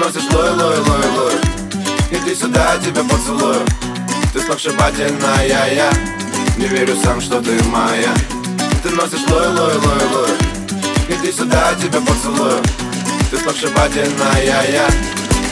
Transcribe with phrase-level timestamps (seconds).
[0.00, 1.34] лой, лой, лой, лой.
[2.10, 3.66] Иди сюда, я тебя поцелую.
[4.32, 5.90] Ты сногсшибательная, я
[6.56, 8.14] Не верю сам, что ты моя.
[8.82, 10.30] Ты носишь лой, лой, лой, лой.
[11.08, 12.62] Иди сюда, я тебя поцелую.
[13.30, 14.86] Ты сногсшибательная, я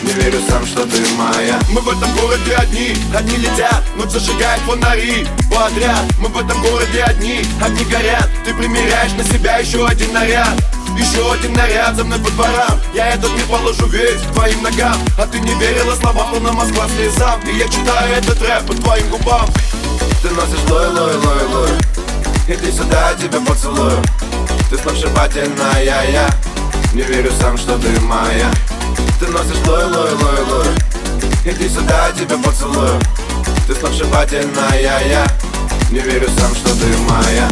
[0.03, 1.59] не верю сам, что ты моя.
[1.71, 6.05] Мы в этом городе одни, одни летят Ночь зажигает фонари подряд?
[6.21, 8.29] Мы в этом городе одни, огни горят.
[8.44, 10.55] Ты примеряешь на себя еще один наряд
[10.98, 12.80] еще один наряд за мной по дворам.
[12.94, 14.96] Я этот мир положу весь твоим ногам.
[15.16, 17.40] А ты не верила словам, но на Москва слезам.
[17.43, 19.48] И я читаю этот рэп по твоим губам.
[20.22, 21.71] Ты носишь лой, лой, лой, лой.
[22.48, 24.02] Иди сюда, я тебя поцелую.
[24.71, 26.29] Ты сногсшибательная, я
[26.93, 28.50] Не верю сам, что ты моя.
[29.21, 30.66] Ты носишь лой, лой, лой, лой.
[31.44, 33.00] Иди сюда, я тебя поцелую.
[33.66, 35.27] Ты сногсшибательная, я
[35.91, 37.48] Не верю сам, что ты моя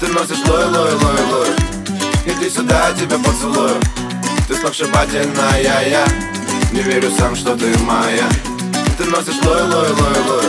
[0.00, 1.48] Ты носишь лой, лой, лой, лой.
[2.24, 3.78] Иди сюда, я тебя поцелую.
[4.48, 6.06] Ты сногсшибательная, я
[6.72, 8.26] Не верю сам, что ты моя.
[8.96, 10.44] Ты носишь лой, лой, лой, лой.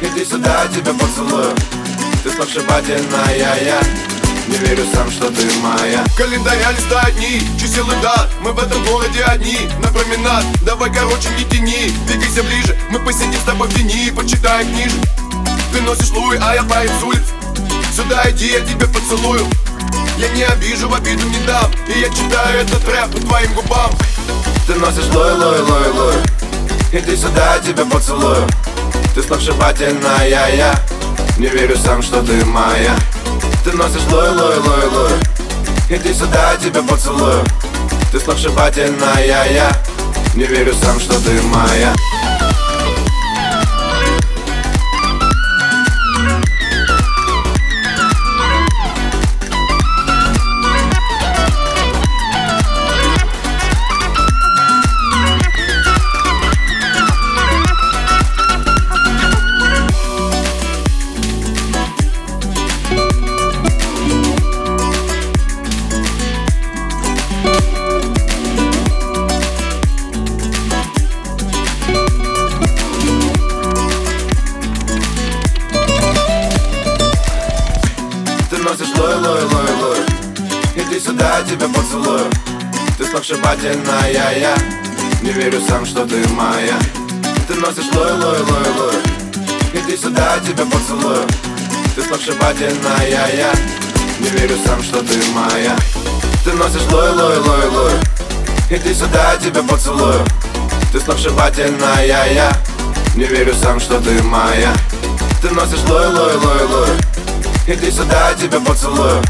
[0.00, 1.56] Иди сюда, я тебя поцелую.
[2.22, 3.80] Ты сногсшибательная, я
[4.46, 6.04] не верю сам, что ты моя.
[6.16, 8.30] Календаря листают дни, чисел и дат.
[8.42, 10.44] Мы в этом городе одни, на променад.
[10.62, 15.02] Давай, короче, не тяни, двигайся ближе Мы посидим с тобой в тени, почитаем книжек
[15.72, 17.37] Ты носишь луи, а я парень с улиц
[17.98, 19.44] Сюда иди, я тебя поцелую.
[20.18, 21.68] Я не обижу, в обиду не дам.
[21.88, 23.90] И я читаю этот рэп по твоим губам.
[24.68, 26.14] Ты носишь лой, лой, лой, лой.
[26.92, 28.46] Иди сюда, я тебя поцелую.
[29.16, 30.80] Ты сногсшибательная, я
[31.38, 32.94] Не верю сам, что ты моя.
[33.64, 35.12] Ты носишь лой, лой, лой, лой.
[35.90, 37.44] Иди сюда, я тебя поцелую.
[38.12, 39.72] Ты сногсшибательная, я.
[40.36, 41.92] Не верю сам, что ты моя
[78.68, 79.98] носишь лой, лой, лой, лой.
[80.74, 82.30] Иди сюда, я тебя поцелую.
[82.98, 84.54] Ты сногсшибательная, я
[85.22, 86.78] Не верю сам, что ты моя.
[87.46, 88.94] Ты носишь лой, лой, лой, лой.
[89.72, 91.26] Иди сюда, я тебя поцелую.
[91.94, 93.52] Ты сногсшибательная, я
[94.20, 95.74] Не верю сам, что ты моя.
[96.44, 97.92] Ты носишь лой, лой, лой, лой.
[98.70, 100.26] Иди сюда, я тебя поцелую.
[100.92, 102.52] Ты сногсшибательная, я
[103.14, 104.74] Не верю сам, что ты моя.
[105.40, 106.88] Ты носишь лой, лой, лой, лой
[107.70, 109.22] Иди сюда, я тебя поцелую.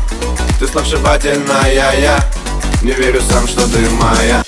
[0.61, 2.21] Ты сногсшибательная, я.
[2.83, 4.45] Не верю сам, что ты моя